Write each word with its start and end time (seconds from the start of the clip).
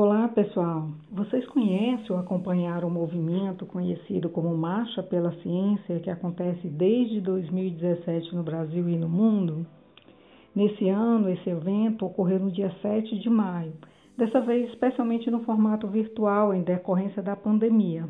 Olá, 0.00 0.28
pessoal. 0.28 0.90
Vocês 1.10 1.44
conhecem 1.48 2.06
ou 2.10 2.18
acompanharam 2.18 2.86
o 2.86 2.90
movimento 2.90 3.66
conhecido 3.66 4.28
como 4.28 4.56
Marcha 4.56 5.02
pela 5.02 5.32
Ciência, 5.42 5.98
que 5.98 6.08
acontece 6.08 6.68
desde 6.68 7.20
2017 7.20 8.32
no 8.32 8.44
Brasil 8.44 8.88
e 8.88 8.96
no 8.96 9.08
mundo? 9.08 9.66
Nesse 10.54 10.88
ano, 10.88 11.28
esse 11.28 11.50
evento 11.50 12.06
ocorreu 12.06 12.38
no 12.38 12.52
dia 12.52 12.72
7 12.80 13.18
de 13.18 13.28
maio, 13.28 13.72
dessa 14.16 14.40
vez 14.40 14.68
especialmente 14.68 15.32
no 15.32 15.40
formato 15.40 15.88
virtual 15.88 16.54
em 16.54 16.62
decorrência 16.62 17.20
da 17.20 17.34
pandemia. 17.34 18.08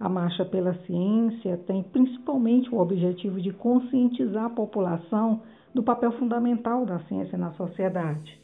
A 0.00 0.08
Marcha 0.08 0.44
pela 0.44 0.74
Ciência 0.84 1.56
tem 1.58 1.84
principalmente 1.84 2.74
o 2.74 2.78
objetivo 2.80 3.40
de 3.40 3.52
conscientizar 3.52 4.46
a 4.46 4.50
população 4.50 5.42
do 5.72 5.84
papel 5.84 6.10
fundamental 6.10 6.84
da 6.84 6.98
ciência 7.04 7.38
na 7.38 7.52
sociedade. 7.52 8.40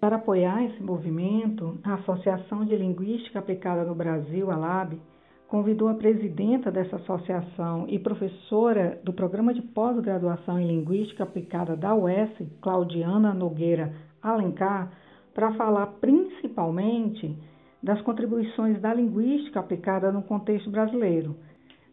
Para 0.00 0.14
apoiar 0.14 0.62
esse 0.62 0.80
movimento, 0.80 1.76
a 1.82 1.94
Associação 1.94 2.64
de 2.64 2.76
Linguística 2.76 3.40
Aplicada 3.40 3.82
no 3.82 3.96
Brasil, 3.96 4.48
a 4.48 4.56
LAB, 4.56 5.00
convidou 5.48 5.88
a 5.88 5.94
presidenta 5.94 6.70
dessa 6.70 6.96
associação 6.96 7.84
e 7.88 7.98
professora 7.98 9.00
do 9.02 9.12
programa 9.12 9.52
de 9.52 9.60
pós-graduação 9.60 10.60
em 10.60 10.68
Linguística 10.68 11.24
Aplicada 11.24 11.74
da 11.74 11.96
UES, 11.96 12.30
Claudiana 12.60 13.34
Nogueira 13.34 13.92
Alencar, 14.22 14.92
para 15.34 15.54
falar 15.54 15.86
principalmente 16.00 17.36
das 17.82 18.00
contribuições 18.02 18.80
da 18.80 18.94
linguística 18.94 19.58
aplicada 19.58 20.12
no 20.12 20.22
contexto 20.22 20.70
brasileiro. 20.70 21.34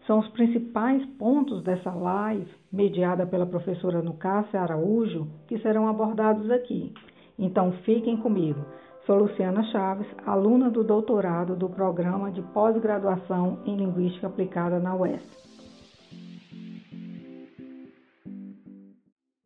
São 0.05 0.19
os 0.19 0.27
principais 0.29 1.03
pontos 1.17 1.63
dessa 1.63 1.91
live, 1.91 2.51
mediada 2.71 3.25
pela 3.25 3.47
professora 3.47 4.03
Nucácia 4.03 4.61
Araújo, 4.61 5.27
que 5.47 5.57
serão 5.59 5.87
abordados 5.87 6.51
aqui. 6.51 6.93
Então 7.37 7.71
fiquem 7.83 8.17
comigo. 8.17 8.65
Sou 9.05 9.19
Luciana 9.19 9.63
Chaves, 9.65 10.07
aluna 10.25 10.69
do 10.69 10.83
doutorado 10.83 11.55
do 11.55 11.69
programa 11.69 12.31
de 12.31 12.41
pós-graduação 12.41 13.59
em 13.65 13.75
Linguística 13.75 14.27
Aplicada 14.27 14.79
na 14.79 14.95
UES. 14.95 15.45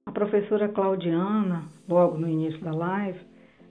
A 0.06 0.12
professora 0.12 0.70
Claudiana, 0.70 1.64
logo 1.88 2.18
no 2.18 2.30
início 2.30 2.64
da 2.64 2.72
live, 2.72 3.20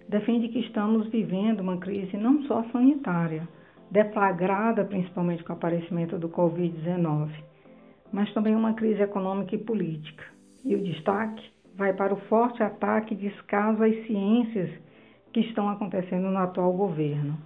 defende 0.08 0.48
que 0.48 0.60
estamos 0.60 1.08
vivendo 1.08 1.60
uma 1.60 1.78
crise 1.78 2.16
não 2.16 2.42
só 2.42 2.64
sanitária, 2.72 3.48
deflagrada 3.90 4.84
principalmente 4.84 5.42
com 5.42 5.52
o 5.52 5.56
aparecimento 5.56 6.18
do 6.18 6.28
Covid-19, 6.28 7.30
mas 8.12 8.32
também 8.34 8.54
uma 8.54 8.74
crise 8.74 9.02
econômica 9.02 9.54
e 9.54 9.58
política. 9.58 10.24
E 10.64 10.74
o 10.74 10.82
destaque 10.82 11.42
vai 11.78 11.92
para 11.92 12.12
o 12.12 12.20
forte 12.22 12.60
ataque 12.60 13.14
e 13.14 13.16
descaso 13.16 13.84
às 13.84 13.94
ciências 14.04 14.68
que 15.32 15.40
estão 15.40 15.68
acontecendo 15.68 16.28
no 16.28 16.38
atual 16.38 16.72
governo. 16.72 17.38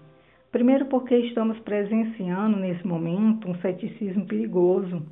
Primeiro, 0.51 0.87
porque 0.87 1.15
estamos 1.15 1.59
presenciando 1.61 2.57
nesse 2.57 2.87
momento 2.87 3.49
um 3.49 3.55
ceticismo 3.57 4.27
perigoso 4.27 5.03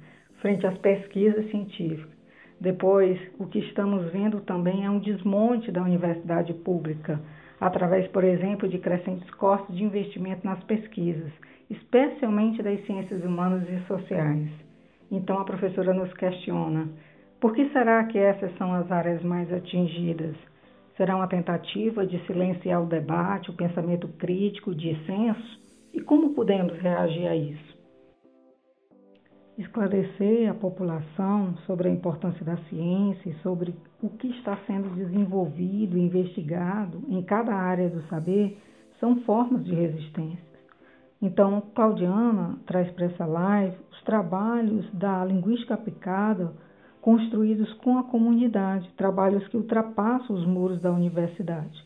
frente 0.41 0.67
às 0.67 0.77
pesquisas 0.79 1.51
científicas. 1.51 2.19
Depois, 2.59 3.19
o 3.39 3.47
que 3.47 3.59
estamos 3.59 4.11
vendo 4.11 4.41
também 4.41 4.87
é 4.87 4.91
um 4.91 4.99
desmonte 4.99 5.71
da 5.71 5.83
universidade 5.83 6.55
pública, 6.55 7.21
através, 7.61 8.07
por 8.09 8.25
exemplo, 8.25 8.69
de 8.69 8.79
crescentes 8.79 9.31
custos 9.33 9.77
de 9.77 9.85
investimento 9.85 10.47
nas 10.47 10.63
pesquisas, 10.65 11.31
especialmente 11.69 12.63
das 12.63 12.85
ciências 12.87 13.23
humanas 13.23 13.69
e 13.69 13.87
sociais. 13.87 14.49
Então, 15.11 15.39
a 15.39 15.45
professora 15.45 15.93
nos 15.93 16.13
questiona 16.15 16.89
por 17.41 17.55
que 17.55 17.71
será 17.71 18.05
que 18.05 18.19
essas 18.19 18.55
são 18.59 18.75
as 18.75 18.91
áreas 18.93 19.23
mais 19.23 19.51
atingidas? 19.53 20.37
Será 20.97 21.17
uma 21.17 21.27
tentativa 21.27 22.07
de 22.07 22.19
silenciar 22.27 22.83
o 22.83 22.87
debate, 22.87 23.51
o 23.51 23.57
pensamento 23.57 24.07
crítico, 24.09 24.75
de 24.75 24.95
senso? 25.07 25.61
E 25.95 26.01
como 26.01 26.35
podemos 26.35 26.79
reagir 26.79 27.27
a 27.27 27.35
isso? 27.35 27.81
Esclarecer 29.57 30.51
a 30.51 30.55
população 30.55 31.57
sobre 31.67 31.89
a 31.89 31.93
importância 31.93 32.45
da 32.45 32.57
ciência 32.69 33.31
e 33.31 33.35
sobre 33.43 33.75
o 34.03 34.11
que 34.11 34.29
está 34.29 34.59
sendo 34.67 34.95
desenvolvido 34.95 35.97
e 35.97 36.03
investigado 36.03 37.03
em 37.09 37.23
cada 37.23 37.55
área 37.55 37.89
do 37.89 38.03
saber 38.09 38.59
são 38.99 39.17
formas 39.23 39.65
de 39.65 39.75
resistência. 39.75 40.51
Então, 41.23 41.63
Claudiana 41.75 42.59
traz 42.67 42.91
para 42.93 43.07
essa 43.07 43.27
live 43.27 43.77
os 43.91 44.03
trabalhos 44.03 44.91
da 44.93 45.25
linguística 45.25 45.75
aplicada 45.75 46.53
construídos 47.01 47.73
com 47.75 47.99
a 47.99 48.05
comunidade, 48.05 48.91
trabalhos 48.97 49.47
que 49.49 49.57
ultrapassam 49.57 50.37
os 50.37 50.47
muros 50.47 50.81
da 50.81 50.93
universidade. 50.93 51.85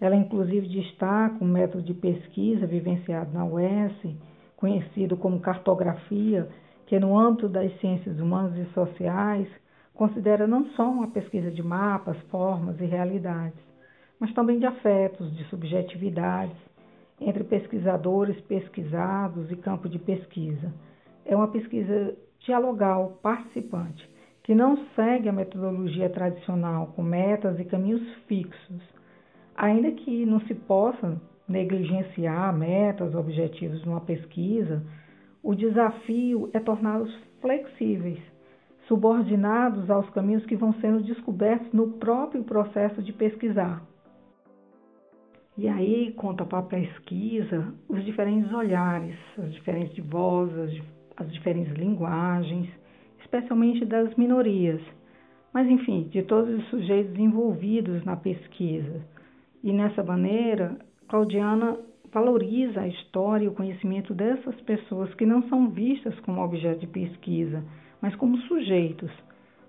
Ela, 0.00 0.16
inclusive, 0.16 0.68
destaca 0.68 1.36
um 1.40 1.48
método 1.48 1.82
de 1.82 1.94
pesquisa 1.94 2.66
vivenciado 2.66 3.32
na 3.32 3.44
UES, 3.44 4.16
conhecido 4.56 5.16
como 5.16 5.40
cartografia, 5.40 6.48
que, 6.86 6.98
no 6.98 7.18
âmbito 7.18 7.48
das 7.48 7.72
ciências 7.80 8.18
humanas 8.18 8.56
e 8.56 8.64
sociais, 8.72 9.48
considera 9.94 10.46
não 10.46 10.66
só 10.70 10.90
uma 10.90 11.08
pesquisa 11.08 11.50
de 11.50 11.62
mapas, 11.62 12.16
formas 12.30 12.80
e 12.80 12.84
realidades, 12.84 13.58
mas 14.18 14.32
também 14.34 14.58
de 14.58 14.66
afetos, 14.66 15.36
de 15.36 15.44
subjetividades, 15.44 16.56
entre 17.20 17.44
pesquisadores, 17.44 18.40
pesquisados 18.42 19.50
e 19.50 19.56
campo 19.56 19.88
de 19.88 19.98
pesquisa. 19.98 20.72
É 21.24 21.36
uma 21.36 21.48
pesquisa 21.48 22.16
dialogal, 22.40 23.18
participante, 23.22 24.08
que 24.42 24.54
não 24.54 24.76
segue 24.94 25.28
a 25.28 25.32
metodologia 25.32 26.10
tradicional 26.10 26.88
com 26.96 27.02
metas 27.02 27.58
e 27.60 27.64
caminhos 27.64 28.02
fixos, 28.26 28.82
ainda 29.56 29.90
que 29.92 30.26
não 30.26 30.40
se 30.40 30.54
possa 30.54 31.20
negligenciar 31.48 32.56
metas, 32.56 33.14
objetivos 33.14 33.84
numa 33.84 34.00
pesquisa, 34.00 34.82
o 35.42 35.54
desafio 35.54 36.50
é 36.52 36.60
torná-los 36.60 37.12
flexíveis, 37.40 38.18
subordinados 38.86 39.90
aos 39.90 40.08
caminhos 40.10 40.44
que 40.46 40.56
vão 40.56 40.72
sendo 40.74 41.02
descobertos 41.02 41.72
no 41.72 41.92
próprio 41.92 42.42
processo 42.42 43.02
de 43.02 43.12
pesquisar. 43.12 43.82
E 45.56 45.68
aí 45.68 46.12
conta 46.12 46.44
para 46.44 46.60
a 46.60 46.62
pesquisa 46.62 47.74
os 47.88 48.02
diferentes 48.04 48.52
olhares, 48.52 49.16
as 49.38 49.52
diferentes 49.52 50.04
vozes, 50.06 50.82
as 51.16 51.30
diferentes 51.30 51.72
linguagens, 51.74 52.68
especialmente 53.32 53.86
das 53.86 54.14
minorias, 54.16 54.82
mas 55.54 55.66
enfim, 55.66 56.06
de 56.10 56.22
todos 56.22 56.54
os 56.54 56.68
sujeitos 56.68 57.18
envolvidos 57.18 58.04
na 58.04 58.14
pesquisa. 58.14 59.00
E 59.64 59.72
nessa 59.72 60.04
maneira, 60.04 60.76
Claudiana 61.08 61.78
valoriza 62.12 62.82
a 62.82 62.88
história 62.88 63.46
e 63.46 63.48
o 63.48 63.54
conhecimento 63.54 64.12
dessas 64.12 64.54
pessoas 64.62 65.14
que 65.14 65.24
não 65.24 65.42
são 65.48 65.70
vistas 65.70 66.18
como 66.20 66.42
objeto 66.42 66.80
de 66.80 66.86
pesquisa, 66.86 67.64
mas 68.02 68.14
como 68.16 68.36
sujeitos. 68.42 69.10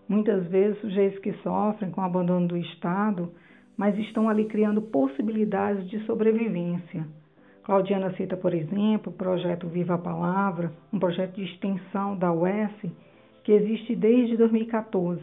Muitas 0.10 0.46
vezes 0.48 0.82
sujeitos 0.82 1.20
que 1.20 1.32
sofrem 1.42 1.90
com 1.90 2.02
o 2.02 2.04
abandono 2.04 2.48
do 2.48 2.58
Estado, 2.58 3.32
mas 3.78 3.98
estão 3.98 4.28
ali 4.28 4.44
criando 4.46 4.82
possibilidades 4.82 5.90
de 5.90 6.06
sobrevivência. 6.06 7.08
Claudiana 7.64 8.14
cita, 8.18 8.36
por 8.36 8.54
exemplo, 8.54 9.14
o 9.14 9.16
projeto 9.16 9.70
Viva 9.70 9.94
a 9.94 9.98
Palavra, 9.98 10.74
um 10.92 11.00
projeto 11.00 11.36
de 11.36 11.46
extensão 11.46 12.18
da 12.18 12.34
UES, 12.34 12.92
que 13.44 13.52
existe 13.52 13.96
desde 13.96 14.38
2014. 14.38 15.22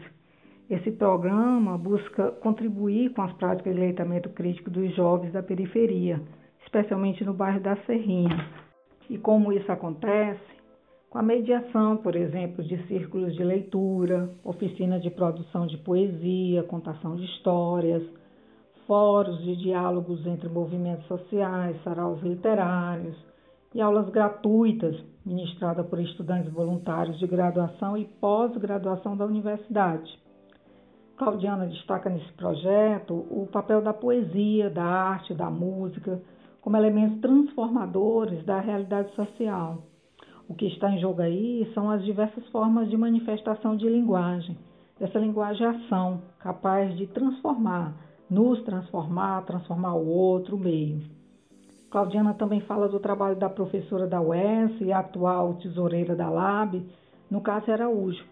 Esse 0.69 0.91
programa 0.91 1.77
busca 1.77 2.31
contribuir 2.31 3.11
com 3.13 3.21
as 3.23 3.33
práticas 3.33 3.73
de 3.73 3.79
leitamento 3.79 4.29
crítico 4.29 4.69
dos 4.69 4.95
jovens 4.95 5.33
da 5.33 5.43
periferia, 5.43 6.21
especialmente 6.63 7.25
no 7.25 7.33
bairro 7.33 7.59
da 7.59 7.75
Serrinha. 7.85 8.47
E 9.09 9.17
como 9.17 9.51
isso 9.51 9.69
acontece? 9.69 10.39
Com 11.09 11.17
a 11.17 11.23
mediação, 11.23 11.97
por 11.97 12.15
exemplo, 12.15 12.63
de 12.63 12.77
círculos 12.87 13.35
de 13.35 13.43
leitura, 13.43 14.29
oficinas 14.45 15.01
de 15.01 15.09
produção 15.09 15.67
de 15.67 15.77
poesia, 15.79 16.63
contação 16.63 17.17
de 17.17 17.25
histórias, 17.25 18.01
fóruns 18.87 19.43
de 19.43 19.57
diálogos 19.57 20.25
entre 20.25 20.47
movimentos 20.47 21.05
sociais, 21.07 21.75
saraus 21.83 22.21
literários, 22.21 23.17
e 23.73 23.81
aulas 23.81 24.09
gratuitas 24.09 24.95
ministradas 25.25 25.85
por 25.87 25.99
estudantes 25.99 26.51
voluntários 26.51 27.17
de 27.19 27.27
graduação 27.27 27.97
e 27.97 28.05
pós-graduação 28.05 29.15
da 29.15 29.25
universidade. 29.25 30.19
Claudiana 31.15 31.67
destaca 31.67 32.09
nesse 32.09 32.31
projeto 32.33 33.13
o 33.13 33.47
papel 33.51 33.81
da 33.81 33.93
poesia, 33.93 34.69
da 34.69 34.83
arte, 34.83 35.33
da 35.33 35.49
música, 35.49 36.21
como 36.61 36.77
elementos 36.77 37.19
transformadores 37.21 38.43
da 38.45 38.59
realidade 38.59 39.13
social. 39.15 39.83
O 40.49 40.55
que 40.55 40.65
está 40.65 40.91
em 40.91 40.99
jogo 40.99 41.21
aí 41.21 41.69
são 41.73 41.89
as 41.89 42.03
diversas 42.03 42.45
formas 42.47 42.89
de 42.89 42.97
manifestação 42.97 43.77
de 43.77 43.87
linguagem, 43.87 44.57
dessa 44.99 45.19
linguagem 45.19 45.65
ação, 45.65 46.23
capaz 46.39 46.95
de 46.97 47.07
transformar, 47.07 47.95
nos 48.29 48.61
transformar, 48.63 49.45
transformar 49.45 49.93
o 49.93 50.07
outro, 50.07 50.57
meio. 50.57 51.01
Claudiana 51.91 52.33
também 52.33 52.61
fala 52.61 52.87
do 52.87 53.01
trabalho 53.01 53.35
da 53.35 53.49
professora 53.49 54.07
da 54.07 54.21
UES 54.21 54.79
e 54.79 54.93
atual 54.93 55.55
tesoureira 55.55 56.15
da 56.15 56.29
LAB, 56.29 56.81
no 57.29 57.41
caso 57.41 57.69
Araújo, 57.69 58.23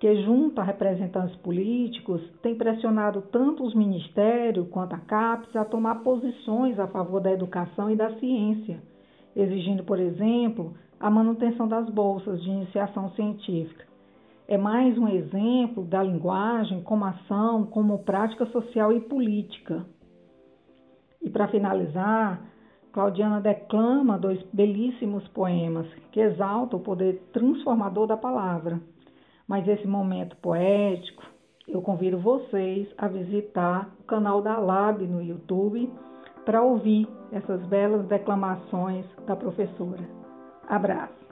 que, 0.00 0.22
junto 0.24 0.60
a 0.60 0.64
representantes 0.64 1.36
políticos, 1.36 2.20
tem 2.42 2.56
pressionado 2.56 3.22
tanto 3.30 3.64
os 3.64 3.72
ministérios 3.72 4.68
quanto 4.68 4.94
a 4.94 4.98
CAPES 4.98 5.54
a 5.54 5.64
tomar 5.64 6.02
posições 6.02 6.76
a 6.80 6.88
favor 6.88 7.20
da 7.20 7.30
educação 7.30 7.88
e 7.88 7.94
da 7.94 8.12
ciência, 8.18 8.82
exigindo, 9.36 9.84
por 9.84 10.00
exemplo, 10.00 10.74
a 10.98 11.08
manutenção 11.08 11.68
das 11.68 11.88
bolsas 11.88 12.42
de 12.42 12.50
iniciação 12.50 13.10
científica. 13.10 13.84
É 14.48 14.58
mais 14.58 14.98
um 14.98 15.06
exemplo 15.06 15.84
da 15.84 16.02
linguagem 16.02 16.82
como 16.82 17.04
ação, 17.04 17.64
como 17.64 18.00
prática 18.00 18.44
social 18.46 18.92
e 18.92 19.00
política. 19.00 19.86
E 21.22 21.30
para 21.30 21.46
finalizar, 21.48 22.53
Claudiana 22.94 23.40
declama 23.40 24.16
dois 24.16 24.40
belíssimos 24.52 25.26
poemas 25.28 25.84
que 26.12 26.20
exaltam 26.20 26.78
o 26.78 26.82
poder 26.82 27.20
transformador 27.32 28.06
da 28.06 28.16
palavra. 28.16 28.80
Mas 29.48 29.66
esse 29.66 29.84
momento 29.84 30.36
poético, 30.36 31.24
eu 31.66 31.82
convido 31.82 32.18
vocês 32.18 32.88
a 32.96 33.08
visitar 33.08 33.90
o 33.98 34.04
canal 34.04 34.40
da 34.40 34.56
Lab 34.58 35.04
no 35.08 35.20
YouTube 35.20 35.90
para 36.44 36.62
ouvir 36.62 37.08
essas 37.32 37.60
belas 37.66 38.06
declamações 38.06 39.04
da 39.26 39.34
professora. 39.34 40.08
Abraço. 40.68 41.23